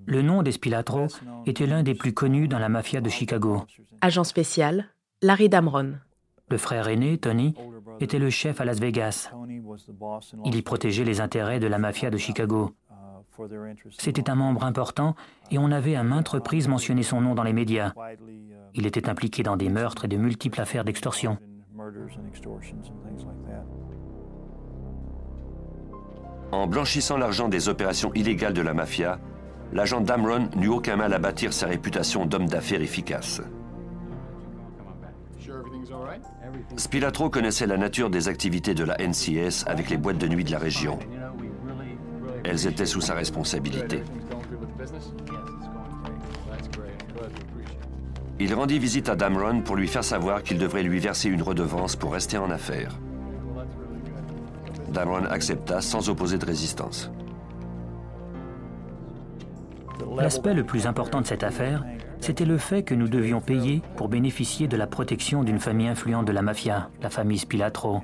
Le 0.05 0.21
nom 0.21 0.43
d'Espilatro 0.43 1.07
était 1.45 1.67
l'un 1.67 1.83
des 1.83 1.95
plus 1.95 2.13
connus 2.13 2.47
dans 2.47 2.59
la 2.59 2.69
mafia 2.69 3.01
de 3.01 3.09
Chicago. 3.09 3.65
Agent 3.99 4.23
spécial, 4.23 4.87
Larry 5.21 5.49
Damron. 5.49 5.95
Le 6.49 6.57
frère 6.57 6.87
aîné, 6.87 7.17
Tony, 7.17 7.55
était 7.99 8.19
le 8.19 8.29
chef 8.29 8.61
à 8.61 8.65
Las 8.65 8.79
Vegas. 8.79 9.31
Il 10.45 10.55
y 10.55 10.61
protégeait 10.61 11.03
les 11.03 11.21
intérêts 11.21 11.59
de 11.59 11.67
la 11.67 11.77
mafia 11.77 12.09
de 12.09 12.17
Chicago. 12.17 12.71
C'était 13.97 14.29
un 14.29 14.35
membre 14.35 14.63
important 14.63 15.15
et 15.51 15.57
on 15.57 15.71
avait 15.71 15.95
à 15.95 16.03
maintes 16.03 16.27
reprises 16.29 16.67
mentionné 16.67 17.03
son 17.03 17.21
nom 17.21 17.35
dans 17.35 17.43
les 17.43 17.53
médias. 17.53 17.93
Il 18.75 18.85
était 18.85 19.09
impliqué 19.09 19.43
dans 19.43 19.57
des 19.57 19.69
meurtres 19.69 20.05
et 20.05 20.07
de 20.07 20.17
multiples 20.17 20.61
affaires 20.61 20.83
d'extorsion. 20.83 21.37
En 26.51 26.67
blanchissant 26.67 27.17
l'argent 27.17 27.49
des 27.49 27.67
opérations 27.69 28.13
illégales 28.13 28.53
de 28.53 28.61
la 28.61 28.75
mafia, 28.75 29.19
l'agent 29.71 30.01
Damron 30.01 30.49
n'eut 30.55 30.67
aucun 30.67 30.95
mal 30.95 31.13
à 31.13 31.19
bâtir 31.19 31.51
sa 31.51 31.65
réputation 31.65 32.27
d'homme 32.27 32.47
d'affaires 32.47 32.81
efficace. 32.81 33.41
Spilatro 36.77 37.29
connaissait 37.29 37.67
la 37.67 37.77
nature 37.77 38.09
des 38.09 38.27
activités 38.27 38.73
de 38.73 38.83
la 38.83 38.97
NCS 38.97 39.65
avec 39.67 39.89
les 39.89 39.97
boîtes 39.97 40.17
de 40.17 40.27
nuit 40.27 40.43
de 40.43 40.51
la 40.51 40.59
région. 40.59 40.99
Elles 42.43 42.67
étaient 42.67 42.85
sous 42.85 43.01
sa 43.01 43.13
responsabilité. 43.13 44.03
Il 48.39 48.53
rendit 48.53 48.79
visite 48.79 49.09
à 49.09 49.15
Damron 49.15 49.61
pour 49.61 49.75
lui 49.75 49.87
faire 49.87 50.03
savoir 50.03 50.43
qu'il 50.43 50.57
devrait 50.57 50.83
lui 50.83 50.99
verser 50.99 51.29
une 51.29 51.41
redevance 51.41 51.95
pour 51.95 52.13
rester 52.13 52.37
en 52.37 52.49
affaires. 52.49 52.97
Damron 54.89 55.25
accepta 55.25 55.81
sans 55.81 56.09
opposer 56.09 56.37
de 56.37 56.45
résistance. 56.45 57.09
L'aspect 60.17 60.53
le 60.53 60.63
plus 60.63 60.85
important 60.85 61.21
de 61.21 61.25
cette 61.25 61.43
affaire, 61.43 61.85
c'était 62.23 62.45
le 62.45 62.57
fait 62.57 62.83
que 62.83 62.95
nous 62.95 63.09
devions 63.09 63.41
payer 63.41 63.81
pour 63.97 64.07
bénéficier 64.07 64.69
de 64.69 64.77
la 64.77 64.87
protection 64.87 65.43
d'une 65.43 65.59
famille 65.59 65.89
influente 65.89 66.25
de 66.25 66.31
la 66.31 66.41
mafia, 66.41 66.89
la 67.01 67.09
famille 67.09 67.37
Spilatro. 67.37 68.01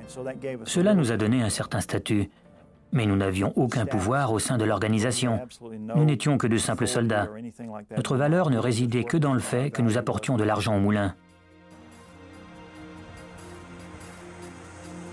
Cela 0.64 0.92
nous 0.92 1.10
a 1.10 1.16
donné 1.16 1.42
un 1.42 1.48
certain 1.48 1.80
statut, 1.80 2.28
mais 2.92 3.06
nous 3.06 3.16
n'avions 3.16 3.54
aucun 3.56 3.86
pouvoir 3.86 4.34
au 4.34 4.38
sein 4.38 4.58
de 4.58 4.64
l'organisation. 4.66 5.40
Nous 5.96 6.04
n'étions 6.04 6.36
que 6.36 6.46
de 6.46 6.58
simples 6.58 6.86
soldats. 6.86 7.30
Notre 7.96 8.18
valeur 8.18 8.50
ne 8.50 8.58
résidait 8.58 9.04
que 9.04 9.16
dans 9.16 9.32
le 9.32 9.40
fait 9.40 9.70
que 9.70 9.80
nous 9.80 9.96
apportions 9.96 10.36
de 10.36 10.44
l'argent 10.44 10.76
au 10.76 10.80
moulin. 10.80 11.14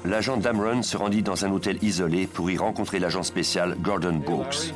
L'agent 0.04 0.36
Damron 0.36 0.84
se 0.84 0.98
rendit 0.98 1.24
dans 1.24 1.46
un 1.46 1.52
hôtel 1.52 1.82
isolé 1.82 2.28
pour 2.28 2.52
y 2.52 2.58
rencontrer 2.58 3.00
l'agent 3.00 3.24
spécial 3.24 3.78
Gordon 3.82 4.16
Brooks. 4.16 4.74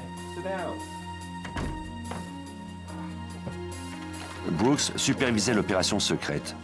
Brooks 4.52 4.92
supervisait 4.96 5.54
l'opération 5.54 6.00
secrète. 6.00 6.56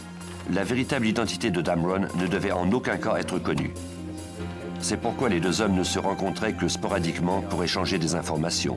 La 0.52 0.64
véritable 0.64 1.08
identité 1.08 1.52
de 1.52 1.62
Damron 1.62 2.08
ne 2.16 2.28
devait 2.28 2.52
en 2.52 2.72
aucun 2.72 2.98
cas 2.98 3.16
être 3.16 3.40
connue. 3.40 3.74
C'est 4.80 4.98
pourquoi 4.98 5.30
les 5.30 5.40
deux 5.40 5.62
hommes 5.62 5.76
ne 5.76 5.84
se 5.84 6.00
rencontraient 6.00 6.54
que 6.54 6.68
sporadiquement 6.68 7.42
pour 7.42 7.64
échanger 7.64 7.98
des 7.98 8.16
informations. 8.16 8.76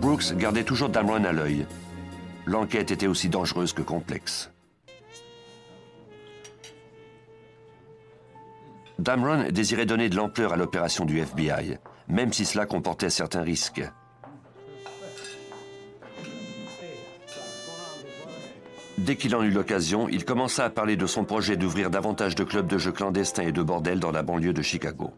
Brooks 0.00 0.34
gardait 0.36 0.64
toujours 0.64 0.88
Damron 0.88 1.24
à 1.24 1.32
l'œil. 1.32 1.66
L'enquête 2.44 2.90
était 2.90 3.06
aussi 3.06 3.28
dangereuse 3.28 3.72
que 3.72 3.82
complexe. 3.82 4.50
Damron 8.98 9.50
désirait 9.50 9.86
donner 9.86 10.08
de 10.08 10.16
l'ampleur 10.16 10.52
à 10.52 10.56
l'opération 10.56 11.04
du 11.04 11.18
FBI, 11.20 11.78
même 12.08 12.32
si 12.32 12.44
cela 12.44 12.66
comportait 12.66 13.10
certains 13.10 13.42
risques. 13.42 13.82
Dès 18.98 19.16
qu'il 19.16 19.36
en 19.36 19.42
eut 19.42 19.50
l'occasion, 19.50 20.08
il 20.08 20.24
commença 20.24 20.64
à 20.64 20.70
parler 20.70 20.96
de 20.96 21.06
son 21.06 21.24
projet 21.24 21.56
d'ouvrir 21.56 21.90
davantage 21.90 22.34
de 22.34 22.44
clubs 22.44 22.66
de 22.66 22.78
jeux 22.78 22.92
clandestins 22.92 23.42
et 23.42 23.52
de 23.52 23.62
bordels 23.62 24.00
dans 24.00 24.10
la 24.10 24.22
banlieue 24.22 24.54
de 24.54 24.62
Chicago. 24.62 25.12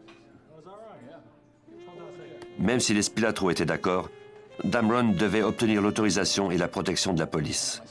Même 2.59 2.81
si 2.81 2.93
les 2.93 3.03
Spilatro 3.03 3.51
étaient 3.51 3.65
d'accord, 3.65 4.09
Damron 4.65 5.13
devait 5.13 5.43
obtenir 5.43 5.81
l'autorisation 5.81 6.51
et 6.51 6.57
la 6.57 6.67
protection 6.67 7.13
de 7.13 7.19
la 7.19 7.27
police. 7.27 7.81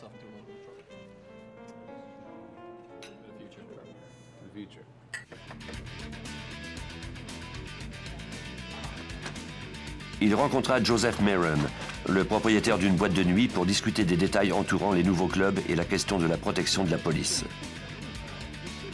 Il 10.20 10.34
rencontra 10.34 10.82
Joseph 10.82 11.20
Maron, 11.20 11.58
le 12.08 12.24
propriétaire 12.24 12.78
d'une 12.78 12.96
boîte 12.96 13.12
de 13.12 13.22
nuit, 13.22 13.48
pour 13.48 13.66
discuter 13.66 14.04
des 14.04 14.16
détails 14.16 14.52
entourant 14.52 14.92
les 14.92 15.02
nouveaux 15.02 15.26
clubs 15.26 15.60
et 15.68 15.74
la 15.74 15.84
question 15.84 16.18
de 16.18 16.26
la 16.26 16.36
protection 16.36 16.84
de 16.84 16.90
la 16.90 16.98
police. 16.98 17.44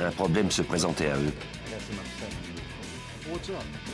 Un 0.00 0.10
problème 0.10 0.50
se 0.50 0.62
présentait 0.62 1.08
à 1.08 1.16
eux. 1.16 1.32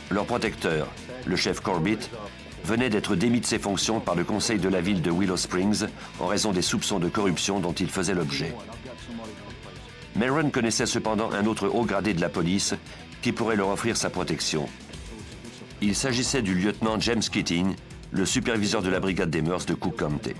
Leur 0.09 0.25
protecteur, 0.25 0.87
le 1.25 1.35
chef 1.35 1.59
Corbett, 1.59 2.09
venait 2.63 2.89
d'être 2.89 3.15
démis 3.15 3.39
de 3.39 3.45
ses 3.45 3.59
fonctions 3.59 3.99
par 3.99 4.15
le 4.15 4.23
conseil 4.23 4.59
de 4.59 4.69
la 4.69 4.81
ville 4.81 5.01
de 5.01 5.11
Willow 5.11 5.37
Springs 5.37 5.85
en 6.19 6.27
raison 6.27 6.51
des 6.51 6.61
soupçons 6.61 6.99
de 6.99 7.09
corruption 7.09 7.59
dont 7.59 7.73
il 7.73 7.89
faisait 7.89 8.13
l'objet. 8.13 8.53
Maron 10.15 10.49
connaissait 10.49 10.85
cependant 10.85 11.31
un 11.31 11.45
autre 11.45 11.67
haut 11.67 11.85
gradé 11.85 12.13
de 12.13 12.21
la 12.21 12.29
police 12.29 12.75
qui 13.21 13.31
pourrait 13.31 13.55
leur 13.55 13.69
offrir 13.69 13.95
sa 13.97 14.09
protection. 14.09 14.67
Il 15.81 15.95
s'agissait 15.95 16.41
du 16.41 16.53
lieutenant 16.53 16.99
James 16.99 17.21
Keating, 17.21 17.75
le 18.11 18.25
superviseur 18.25 18.81
de 18.81 18.89
la 18.89 18.99
brigade 18.99 19.29
des 19.29 19.41
mœurs 19.41 19.65
de 19.65 19.73
Cook 19.73 19.97
County. 19.97 20.33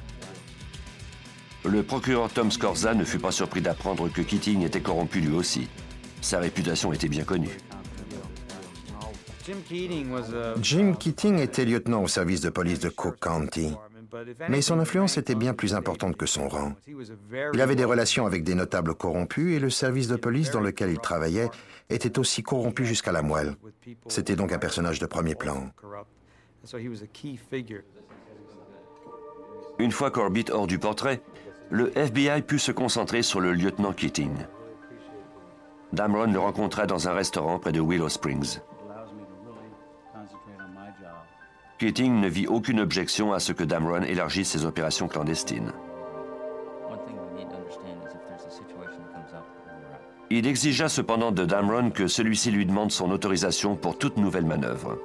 Le 1.63 1.83
procureur 1.83 2.29
Tom 2.31 2.51
Scorza 2.51 2.93
ne 2.93 3.03
fut 3.03 3.19
pas 3.19 3.31
surpris 3.31 3.61
d'apprendre 3.61 4.09
que 4.09 4.21
Keating 4.21 4.63
était 4.63 4.81
corrompu 4.81 5.21
lui 5.21 5.33
aussi. 5.33 5.69
Sa 6.21 6.39
réputation 6.39 6.91
était 6.91 7.07
bien 7.07 7.23
connue. 7.23 7.57
Jim 10.61 10.93
Keating 10.93 11.39
était 11.39 11.65
lieutenant 11.65 12.03
au 12.03 12.07
service 12.07 12.41
de 12.41 12.49
police 12.49 12.79
de 12.79 12.89
Cook 12.89 13.17
County, 13.19 13.73
mais 14.49 14.61
son 14.61 14.79
influence 14.79 15.17
était 15.17 15.35
bien 15.35 15.53
plus 15.53 15.73
importante 15.73 16.15
que 16.15 16.25
son 16.25 16.47
rang. 16.47 16.73
Il 17.53 17.61
avait 17.61 17.75
des 17.75 17.85
relations 17.85 18.25
avec 18.25 18.43
des 18.43 18.55
notables 18.55 18.93
corrompus 18.93 19.55
et 19.55 19.59
le 19.59 19.69
service 19.69 20.07
de 20.07 20.15
police 20.15 20.51
dans 20.51 20.61
lequel 20.61 20.91
il 20.91 20.99
travaillait 20.99 21.49
était 21.89 22.19
aussi 22.19 22.43
corrompu 22.43 22.85
jusqu'à 22.85 23.11
la 23.11 23.21
moelle. 23.21 23.55
C'était 24.07 24.35
donc 24.35 24.51
un 24.51 24.59
personnage 24.59 24.99
de 24.99 25.05
premier 25.05 25.35
plan. 25.35 25.71
Une 29.79 29.91
fois 29.91 30.11
Corbett 30.11 30.49
hors 30.51 30.67
du 30.67 30.77
portrait, 30.77 31.21
le 31.69 31.97
FBI 31.97 32.41
put 32.43 32.59
se 32.59 32.71
concentrer 32.71 33.23
sur 33.23 33.39
le 33.39 33.53
lieutenant 33.53 33.93
Keating. 33.93 34.33
Damron 35.91 36.31
le 36.31 36.39
rencontra 36.39 36.85
dans 36.85 37.07
un 37.07 37.13
restaurant 37.13 37.59
près 37.59 37.71
de 37.71 37.81
Willow 37.81 38.09
Springs. 38.09 38.59
Keating 41.79 42.21
ne 42.21 42.27
vit 42.27 42.47
aucune 42.47 42.79
objection 42.79 43.33
à 43.33 43.39
ce 43.39 43.53
que 43.53 43.63
Damron 43.63 44.03
élargisse 44.03 44.49
ses 44.49 44.65
opérations 44.65 45.07
clandestines. 45.07 45.73
Il 50.29 50.47
exigea 50.47 50.87
cependant 50.87 51.31
de 51.31 51.43
Damron 51.43 51.89
que 51.89 52.07
celui-ci 52.07 52.51
lui 52.51 52.65
demande 52.65 52.91
son 52.91 53.11
autorisation 53.11 53.75
pour 53.75 53.97
toute 53.97 54.17
nouvelle 54.17 54.45
manœuvre. 54.45 54.97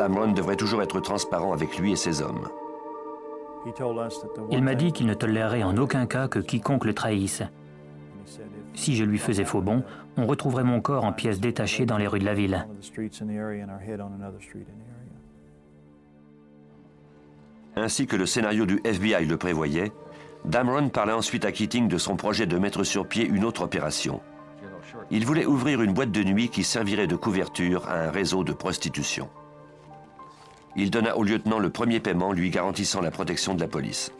Damron 0.00 0.32
devrait 0.32 0.56
toujours 0.56 0.80
être 0.80 0.98
transparent 1.00 1.52
avec 1.52 1.76
lui 1.76 1.92
et 1.92 1.96
ses 1.96 2.22
hommes. 2.22 2.48
Il 4.50 4.62
m'a 4.62 4.74
dit 4.74 4.92
qu'il 4.92 5.06
ne 5.06 5.12
tolérerait 5.12 5.62
en 5.62 5.76
aucun 5.76 6.06
cas 6.06 6.26
que 6.26 6.38
quiconque 6.38 6.86
le 6.86 6.94
trahisse. 6.94 7.42
Si 8.72 8.96
je 8.96 9.04
lui 9.04 9.18
faisais 9.18 9.44
faux 9.44 9.60
bon, 9.60 9.84
on 10.16 10.26
retrouverait 10.26 10.64
mon 10.64 10.80
corps 10.80 11.04
en 11.04 11.12
pièces 11.12 11.38
détachées 11.38 11.84
dans 11.84 11.98
les 11.98 12.06
rues 12.06 12.18
de 12.18 12.24
la 12.24 12.32
ville. 12.32 12.66
Ainsi 17.76 18.06
que 18.06 18.16
le 18.16 18.24
scénario 18.24 18.64
du 18.64 18.80
FBI 18.82 19.26
le 19.26 19.36
prévoyait, 19.36 19.92
Damron 20.46 20.88
parlait 20.88 21.12
ensuite 21.12 21.44
à 21.44 21.52
Keating 21.52 21.88
de 21.88 21.98
son 21.98 22.16
projet 22.16 22.46
de 22.46 22.56
mettre 22.56 22.84
sur 22.84 23.06
pied 23.06 23.26
une 23.26 23.44
autre 23.44 23.64
opération. 23.64 24.22
Il 25.10 25.26
voulait 25.26 25.44
ouvrir 25.44 25.82
une 25.82 25.92
boîte 25.92 26.10
de 26.10 26.24
nuit 26.24 26.48
qui 26.48 26.64
servirait 26.64 27.06
de 27.06 27.16
couverture 27.16 27.86
à 27.86 28.04
un 28.04 28.10
réseau 28.10 28.44
de 28.44 28.54
prostitution. 28.54 29.28
Il 30.76 30.90
donna 30.90 31.16
au 31.16 31.24
lieutenant 31.24 31.58
le 31.58 31.70
premier 31.70 32.00
paiement 32.00 32.32
lui 32.32 32.50
garantissant 32.50 33.00
la 33.00 33.10
protection 33.10 33.54
de 33.54 33.60
la 33.60 33.68
police. 33.68 34.12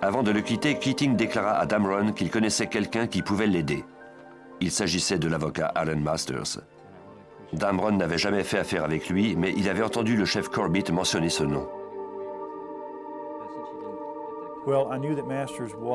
Avant 0.00 0.22
de 0.22 0.30
le 0.30 0.40
quitter, 0.40 0.78
Keating 0.78 1.16
déclara 1.16 1.58
à 1.58 1.66
Damron 1.66 2.12
qu'il 2.12 2.30
connaissait 2.30 2.68
quelqu'un 2.68 3.08
qui 3.08 3.22
pouvait 3.22 3.48
l'aider. 3.48 3.84
Il 4.60 4.70
s'agissait 4.70 5.18
de 5.18 5.28
l'avocat 5.28 5.66
Alan 5.74 5.98
Masters. 5.98 6.60
Damron 7.52 7.92
n'avait 7.92 8.18
jamais 8.18 8.44
fait 8.44 8.58
affaire 8.58 8.84
avec 8.84 9.08
lui, 9.08 9.34
mais 9.34 9.52
il 9.56 9.68
avait 9.68 9.82
entendu 9.82 10.16
le 10.16 10.24
chef 10.24 10.48
Corbett 10.48 10.90
mentionner 10.90 11.30
ce 11.30 11.44
nom. 11.44 11.68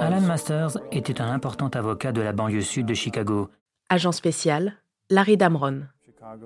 Alan 0.01 0.21
Masters 0.21 0.77
était 0.91 1.21
un 1.21 1.31
important 1.31 1.69
avocat 1.69 2.11
de 2.11 2.21
la 2.21 2.33
banlieue 2.33 2.61
sud 2.61 2.87
de 2.87 2.93
Chicago. 2.93 3.49
Agent 3.89 4.13
spécial, 4.13 4.73
Larry 5.09 5.37
Damron. 5.37 5.83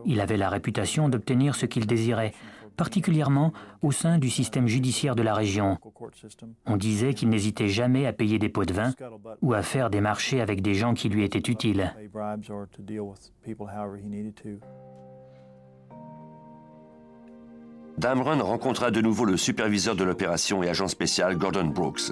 Il 0.05 0.19
avait 0.19 0.37
la 0.37 0.49
réputation 0.49 1.07
d'obtenir 1.07 1.55
ce 1.55 1.65
qu'il 1.65 1.87
désirait, 1.87 2.33
particulièrement 2.77 3.51
au 3.81 3.91
sein 3.91 4.17
du 4.17 4.29
système 4.29 4.67
judiciaire 4.67 5.15
de 5.15 5.23
la 5.23 5.33
région. 5.33 5.77
On 6.65 6.77
disait 6.77 7.13
qu'il 7.13 7.29
n'hésitait 7.29 7.67
jamais 7.67 8.05
à 8.05 8.13
payer 8.13 8.39
des 8.39 8.49
pots 8.49 8.65
de 8.65 8.73
vin 8.73 8.93
ou 9.41 9.53
à 9.53 9.63
faire 9.63 9.89
des 9.89 9.99
marchés 9.99 10.39
avec 10.39 10.61
des 10.61 10.75
gens 10.75 10.93
qui 10.93 11.09
lui 11.09 11.23
étaient 11.23 11.51
utiles. 11.51 11.93
Damron 17.97 18.43
rencontra 18.43 18.91
de 18.91 19.01
nouveau 19.01 19.25
le 19.25 19.37
superviseur 19.37 19.95
de 19.95 20.03
l'opération 20.03 20.61
et 20.61 20.69
agent 20.69 20.87
spécial 20.87 21.35
Gordon 21.35 21.65
Brooks. 21.65 22.11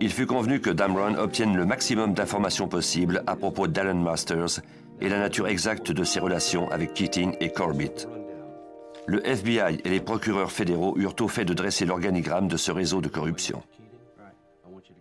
Il 0.00 0.10
fut 0.10 0.26
convenu 0.26 0.60
que 0.60 0.70
Damron 0.70 1.18
obtienne 1.18 1.56
le 1.56 1.66
maximum 1.66 2.14
d'informations 2.14 2.68
possibles 2.68 3.22
à 3.26 3.36
propos 3.36 3.66
d'Alan 3.66 3.96
Masters 3.96 4.60
et 5.00 5.08
la 5.08 5.18
nature 5.18 5.46
exacte 5.46 5.92
de 5.92 6.04
ses 6.04 6.20
relations 6.20 6.70
avec 6.70 6.94
Keating 6.94 7.34
et 7.40 7.50
Corbett. 7.50 8.08
Le 9.08 9.26
FBI 9.26 9.80
et 9.84 9.88
les 9.88 10.00
procureurs 10.00 10.52
fédéraux 10.52 10.94
eurent 10.98 11.16
au 11.20 11.28
fait 11.28 11.46
de 11.46 11.54
dresser 11.54 11.86
l'organigramme 11.86 12.46
de 12.46 12.58
ce 12.58 12.70
réseau 12.70 13.00
de 13.00 13.08
corruption. 13.08 13.62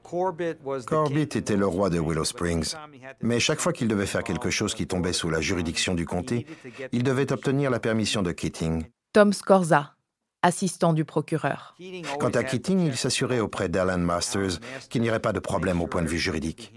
Corbett 0.01 1.35
était 1.35 1.57
le 1.57 1.67
roi 1.67 1.89
de 1.89 1.99
Willow 1.99 2.23
Springs, 2.23 2.73
mais 3.21 3.41
chaque 3.41 3.59
fois 3.59 3.73
qu'il 3.73 3.89
devait 3.89 4.05
faire 4.05 4.23
quelque 4.23 4.49
chose 4.49 4.73
qui 4.73 4.87
tombait 4.87 5.11
sous 5.11 5.29
la 5.29 5.41
juridiction 5.41 5.93
du 5.93 6.05
comté, 6.05 6.45
il 6.93 7.03
devait 7.03 7.33
obtenir 7.33 7.69
la 7.69 7.81
permission 7.81 8.21
de 8.21 8.31
Keating. 8.31 8.85
Tom 9.11 9.33
Scorza, 9.33 9.95
assistant 10.41 10.93
du 10.93 11.03
procureur. 11.03 11.75
Quant 12.17 12.29
à 12.29 12.45
Keating, 12.45 12.79
il 12.79 12.95
s'assurait 12.95 13.41
auprès 13.41 13.67
d'Alan 13.67 13.97
Masters 13.97 14.61
qu'il 14.89 15.01
n'y 15.01 15.09
aurait 15.09 15.19
pas 15.19 15.33
de 15.33 15.39
problème 15.39 15.81
au 15.81 15.87
point 15.87 16.01
de 16.01 16.07
vue 16.07 16.17
juridique. 16.17 16.73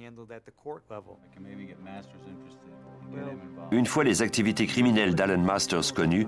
Une 3.70 3.86
fois 3.86 4.02
les 4.02 4.22
activités 4.22 4.66
criminelles 4.66 5.14
d'Alan 5.14 5.38
Masters 5.38 5.94
connues, 5.94 6.26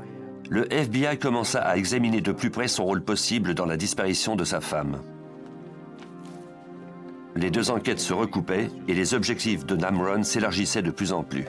le 0.52 0.70
FBI 0.70 1.18
commença 1.18 1.62
à 1.62 1.78
examiner 1.78 2.20
de 2.20 2.30
plus 2.30 2.50
près 2.50 2.68
son 2.68 2.84
rôle 2.84 3.02
possible 3.02 3.54
dans 3.54 3.64
la 3.64 3.78
disparition 3.78 4.36
de 4.36 4.44
sa 4.44 4.60
femme. 4.60 5.00
Les 7.34 7.50
deux 7.50 7.70
enquêtes 7.70 8.00
se 8.00 8.12
recoupaient 8.12 8.68
et 8.86 8.92
les 8.92 9.14
objectifs 9.14 9.64
de 9.64 9.76
Namron 9.76 10.22
s'élargissaient 10.24 10.82
de 10.82 10.90
plus 10.90 11.14
en 11.14 11.22
plus. 11.22 11.46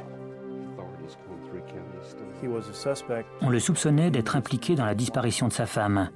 On 3.41 3.49
le 3.49 3.59
soupçonnait 3.59 4.09
d'être 4.09 4.37
impliqué 4.37 4.75
dans 4.75 4.85
la 4.85 4.95
disparition 4.95 5.49
de 5.49 5.53
sa 5.53 5.65
femme. 5.65 6.09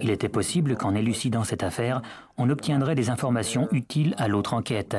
Il 0.00 0.10
était 0.10 0.28
possible 0.28 0.76
qu'en 0.76 0.94
élucidant 0.94 1.42
cette 1.42 1.64
affaire, 1.64 2.02
on 2.38 2.50
obtiendrait 2.50 2.94
des 2.94 3.10
informations 3.10 3.66
utiles 3.72 4.14
à 4.16 4.28
l'autre 4.28 4.54
enquête. 4.54 4.96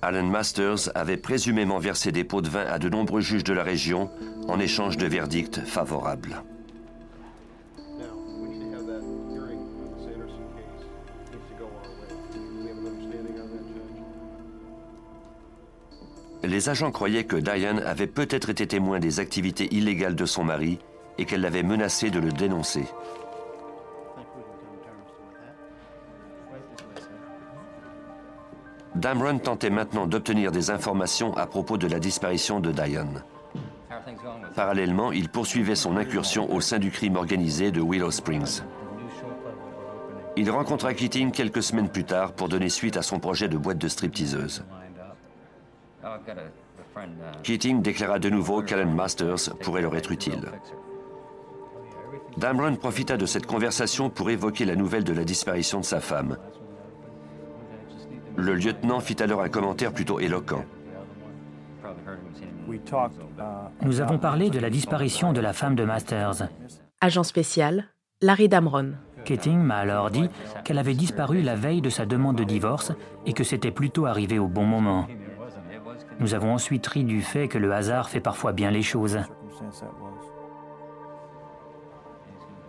Alan 0.00 0.24
Masters 0.24 0.90
avait 0.94 1.16
présumément 1.16 1.78
versé 1.78 2.12
des 2.12 2.22
pots 2.22 2.40
de 2.40 2.48
vin 2.48 2.64
à 2.66 2.78
de 2.78 2.88
nombreux 2.88 3.20
juges 3.20 3.42
de 3.42 3.52
la 3.52 3.64
région 3.64 4.10
en 4.46 4.60
échange 4.60 4.96
de 4.96 5.06
verdicts 5.06 5.60
favorables. 5.64 6.42
Les 16.44 16.68
agents 16.68 16.92
croyaient 16.92 17.24
que 17.24 17.36
Diane 17.36 17.80
avait 17.80 18.06
peut-être 18.06 18.50
été 18.50 18.66
témoin 18.66 19.00
des 19.00 19.18
activités 19.18 19.74
illégales 19.74 20.14
de 20.14 20.24
son 20.24 20.44
mari 20.44 20.78
et 21.18 21.24
qu'elle 21.24 21.40
l'avait 21.40 21.64
menacé 21.64 22.10
de 22.10 22.20
le 22.20 22.30
dénoncer. 22.30 22.84
Damron 28.98 29.38
tentait 29.38 29.70
maintenant 29.70 30.08
d'obtenir 30.08 30.50
des 30.50 30.70
informations 30.70 31.36
à 31.36 31.46
propos 31.46 31.78
de 31.78 31.86
la 31.86 32.00
disparition 32.00 32.58
de 32.58 32.72
Diane. 32.72 33.22
Parallèlement, 34.56 35.12
il 35.12 35.28
poursuivait 35.28 35.76
son 35.76 35.96
incursion 35.96 36.52
au 36.52 36.60
sein 36.60 36.80
du 36.80 36.90
crime 36.90 37.14
organisé 37.14 37.70
de 37.70 37.80
Willow 37.80 38.10
Springs. 38.10 38.62
Il 40.36 40.50
rencontra 40.50 40.94
Keating 40.94 41.30
quelques 41.30 41.62
semaines 41.62 41.88
plus 41.88 42.04
tard 42.04 42.32
pour 42.32 42.48
donner 42.48 42.68
suite 42.68 42.96
à 42.96 43.02
son 43.02 43.20
projet 43.20 43.48
de 43.48 43.56
boîte 43.56 43.78
de 43.78 43.86
stripteaseuse. 43.86 44.64
Keating 47.44 47.82
déclara 47.82 48.18
de 48.18 48.30
nouveau 48.30 48.62
qu'Alan 48.62 48.90
Masters 48.90 49.54
pourrait 49.62 49.82
leur 49.82 49.94
être 49.96 50.10
utile. 50.10 50.42
Damron 52.36 52.74
profita 52.76 53.16
de 53.16 53.26
cette 53.26 53.46
conversation 53.46 54.10
pour 54.10 54.30
évoquer 54.30 54.64
la 54.64 54.74
nouvelle 54.74 55.04
de 55.04 55.12
la 55.12 55.24
disparition 55.24 55.78
de 55.78 55.84
sa 55.84 56.00
femme. 56.00 56.36
Le 58.38 58.54
lieutenant 58.54 59.00
fit 59.00 59.20
alors 59.20 59.42
un 59.42 59.48
commentaire 59.48 59.92
plutôt 59.92 60.20
éloquent. 60.20 60.64
Nous 63.82 64.00
avons 64.00 64.18
parlé 64.18 64.48
de 64.48 64.60
la 64.60 64.70
disparition 64.70 65.32
de 65.32 65.40
la 65.40 65.52
femme 65.52 65.74
de 65.74 65.84
Masters. 65.84 66.48
Agent 67.00 67.24
spécial, 67.24 67.86
Larry 68.22 68.48
Damron. 68.48 68.92
Keating 69.24 69.58
m'a 69.58 69.78
alors 69.78 70.12
dit 70.12 70.28
qu'elle 70.62 70.78
avait 70.78 70.94
disparu 70.94 71.42
la 71.42 71.56
veille 71.56 71.80
de 71.80 71.90
sa 71.90 72.06
demande 72.06 72.36
de 72.36 72.44
divorce 72.44 72.92
et 73.26 73.32
que 73.32 73.42
c'était 73.42 73.72
plutôt 73.72 74.06
arrivé 74.06 74.38
au 74.38 74.46
bon 74.46 74.64
moment. 74.64 75.08
Nous 76.20 76.34
avons 76.34 76.54
ensuite 76.54 76.86
ri 76.86 77.02
du 77.02 77.22
fait 77.22 77.48
que 77.48 77.58
le 77.58 77.72
hasard 77.72 78.08
fait 78.08 78.20
parfois 78.20 78.52
bien 78.52 78.70
les 78.70 78.82
choses. 78.82 79.18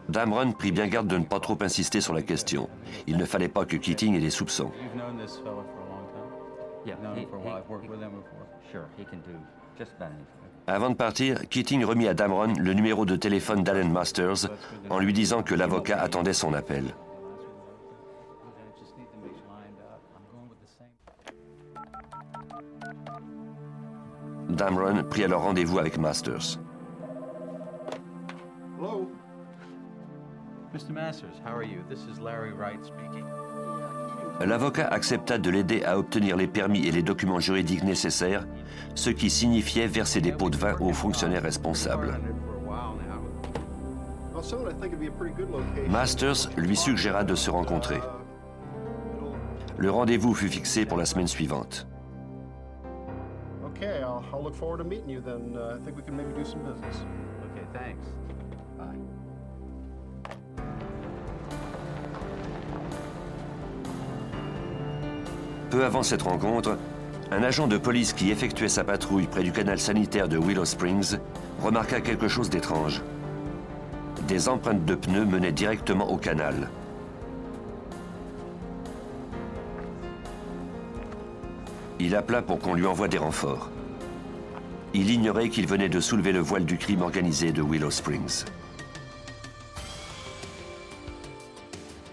Damron 0.10 0.54
prit 0.54 0.72
bien 0.72 0.88
garde 0.88 1.08
de 1.08 1.18
ne 1.18 1.24
pas 1.24 1.40
trop 1.40 1.58
insister 1.62 2.02
sur 2.02 2.16
la 2.16 2.24
question. 2.24 2.68
Il 3.06 3.18
ne 3.18 3.26
fallait 3.26 3.48
pas 3.48 3.66
que 3.66 3.78
Keating 3.78 4.16
ait 4.16 4.20
des 4.20 4.32
soupçons. 4.32 4.72
Avant 10.66 10.90
de 10.90 10.96
partir, 10.96 11.48
Keating 11.48 11.84
remit 11.86 12.08
à 12.08 12.16
Damron 12.16 12.54
le 12.58 12.74
numéro 12.74 13.06
de 13.06 13.16
téléphone 13.16 13.64
d'Allen 13.64 13.92
Masters 13.92 14.50
en 14.90 14.98
lui 14.98 15.14
disant 15.14 15.44
que 15.44 15.54
l'avocat 15.54 16.02
attendait 16.02 16.34
son 16.34 16.54
appel. 16.56 16.96
Damron 24.50 25.04
prit 25.04 25.24
alors 25.24 25.44
rendez-vous 25.44 25.78
avec 25.78 26.00
Masters. 26.00 26.60
L'avocat 34.46 34.88
accepta 34.88 35.38
de 35.38 35.50
l'aider 35.50 35.84
à 35.84 35.98
obtenir 35.98 36.38
les 36.38 36.48
permis 36.48 36.88
et 36.88 36.92
les 36.92 37.04
documents 37.04 37.40
juridiques 37.40 37.84
nécessaires, 37.84 38.48
ce 38.96 39.10
qui 39.10 39.30
signifiait 39.30 39.88
verser 39.88 40.22
des 40.22 40.32
pots 40.32 40.50
de 40.50 40.58
vin 40.58 40.76
aux 40.80 40.94
fonctionnaires 40.94 41.44
responsables. 41.44 42.20
Masters 45.90 46.50
lui 46.56 46.76
suggéra 46.76 47.24
de 47.24 47.36
se 47.36 47.50
rencontrer. 47.50 48.00
Le 49.78 49.92
rendez-vous 49.92 50.34
fut 50.34 50.50
fixé 50.50 50.86
pour 50.86 50.98
la 50.98 51.06
semaine 51.06 51.28
suivante. 51.28 51.88
Okay, 53.66 54.02
I'll, 54.02 54.24
I'll 54.34 54.44
look 54.44 54.56
forward 54.56 54.80
to 54.80 54.84
meeting 54.84 55.10
you 55.10 55.22
then. 55.22 55.56
Uh, 55.56 55.78
I 55.80 55.86
think 55.86 55.96
we 55.96 56.04
can 56.04 56.16
maybe 56.16 56.34
do 56.34 56.44
some 56.44 56.60
business. 56.64 57.06
Okay, 57.52 57.66
thanks. 57.72 58.06
Bye. 58.78 59.19
Peu 65.70 65.86
avant 65.86 66.02
cette 66.02 66.24
rencontre, 66.24 66.78
un 67.32 67.44
agent 67.44 67.68
de 67.68 67.78
police 67.78 68.14
qui 68.14 68.32
effectuait 68.32 68.70
sa 68.70 68.84
patrouille 68.84 69.28
près 69.28 69.44
du 69.44 69.52
canal 69.52 69.80
sanitaire 69.80 70.28
de 70.28 70.38
Willow 70.38 70.66
Springs 70.66 71.18
remarqua 71.62 72.02
quelque 72.02 72.28
chose 72.28 72.50
d'étrange. 72.50 73.02
Des 74.28 74.50
empreintes 74.50 74.86
de 74.86 74.96
pneus 74.96 75.26
menaient 75.26 75.52
directement 75.52 76.10
au 76.10 76.18
canal. 76.18 76.70
Il 82.00 82.16
appela 82.16 82.42
pour 82.42 82.60
qu'on 82.60 82.74
lui 82.74 82.88
envoie 82.88 83.08
des 83.08 83.18
renforts. 83.20 83.70
Il 84.96 85.12
ignorait 85.12 85.50
qu'il 85.50 85.68
venait 85.68 85.90
de 85.90 86.00
soulever 86.00 86.32
le 86.32 86.40
voile 86.40 86.66
du 86.66 86.78
crime 86.78 87.04
organisé 87.04 87.52
de 87.52 87.62
Willow 87.62 87.92
Springs. 87.92 88.46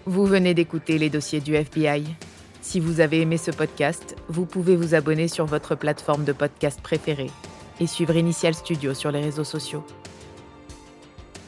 Vous 0.05 0.25
venez 0.25 0.53
d'écouter 0.53 0.99
les 0.99 1.09
dossiers 1.09 1.39
du 1.39 1.55
FBI. 1.55 2.03
Si 2.67 2.81
vous 2.81 2.99
avez 2.99 3.21
aimé 3.21 3.37
ce 3.37 3.49
podcast, 3.49 4.17
vous 4.27 4.45
pouvez 4.45 4.75
vous 4.75 4.93
abonner 4.93 5.29
sur 5.29 5.45
votre 5.45 5.73
plateforme 5.73 6.25
de 6.25 6.33
podcast 6.33 6.81
préférée 6.81 7.31
et 7.79 7.87
suivre 7.87 8.17
Initial 8.17 8.53
Studio 8.53 8.93
sur 8.93 9.09
les 9.09 9.21
réseaux 9.21 9.45
sociaux. 9.45 9.85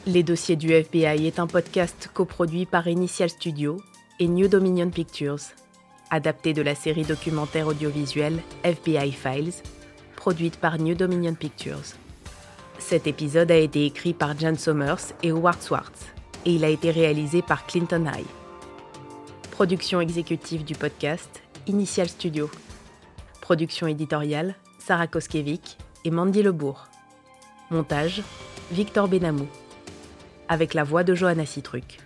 Les 0.05 0.23
dossiers 0.23 0.55
du 0.55 0.71
FBI 0.71 1.27
est 1.27 1.39
un 1.39 1.45
podcast 1.45 2.09
coproduit 2.13 2.65
par 2.65 2.87
Initial 2.87 3.29
Studio 3.29 3.81
et 4.21 4.29
New 4.29 4.47
Dominion 4.47 4.89
Pictures, 4.89 5.41
adapté 6.09 6.53
de 6.53 6.61
la 6.61 6.73
série 6.73 7.03
documentaire 7.03 7.67
audiovisuelle 7.67 8.39
FBI 8.63 9.11
Files, 9.11 9.61
produite 10.15 10.55
par 10.55 10.79
New 10.79 10.95
Dominion 10.95 11.35
Pictures. 11.35 11.97
Cet 12.77 13.07
épisode 13.07 13.51
a 13.51 13.57
été 13.57 13.85
écrit 13.85 14.13
par 14.13 14.39
Jan 14.39 14.55
Somers 14.55 15.11
et 15.21 15.31
Howard 15.31 15.61
Swartz, 15.61 15.99
et 16.45 16.53
il 16.53 16.63
a 16.63 16.69
été 16.69 16.91
réalisé 16.91 17.41
par 17.41 17.67
Clinton 17.67 18.05
High. 18.05 18.38
Production 19.59 19.99
exécutive 19.99 20.63
du 20.63 20.73
podcast, 20.73 21.43
Initial 21.67 22.07
Studio. 22.07 22.49
Production 23.41 23.87
éditoriale, 23.87 24.55
Sarah 24.77 25.07
Koskiewicz 25.07 25.75
et 26.05 26.11
Mandy 26.11 26.41
Lebourg. 26.43 26.87
Montage, 27.69 28.23
Victor 28.71 29.09
Benamou. 29.09 29.49
Avec 30.47 30.73
la 30.73 30.85
voix 30.85 31.03
de 31.03 31.13
Johanna 31.13 31.45
Citruc. 31.45 31.97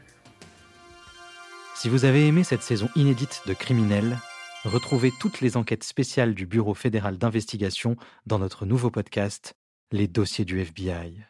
Si 1.76 1.90
vous 1.90 2.06
avez 2.06 2.26
aimé 2.26 2.44
cette 2.44 2.64
saison 2.64 2.90
inédite 2.96 3.44
de 3.46 3.54
Criminels, 3.54 4.18
retrouvez 4.66 5.12
toutes 5.20 5.40
les 5.40 5.56
enquêtes 5.56 5.84
spéciales 5.84 6.34
du 6.34 6.48
Bureau 6.48 6.74
fédéral 6.74 7.20
d'investigation 7.20 7.98
dans 8.26 8.40
notre 8.40 8.66
nouveau 8.66 8.90
podcast, 8.90 9.54
Les 9.92 10.08
dossiers 10.08 10.44
du 10.46 10.60
FBI. 10.60 11.24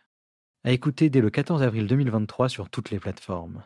À 0.63 0.71
écouter 0.71 1.09
dès 1.09 1.19
le 1.19 1.29
14 1.29 1.61
avril 1.63 1.85
2023 1.85 2.47
sur 2.47 2.69
toutes 2.69 2.91
les 2.91 2.99
plateformes. 2.99 3.65